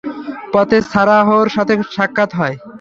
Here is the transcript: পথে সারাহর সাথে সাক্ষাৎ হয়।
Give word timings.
পথে 0.53 0.77
সারাহর 0.91 1.47
সাথে 1.55 1.73
সাক্ষাৎ 1.95 2.31
হয়। 2.39 2.55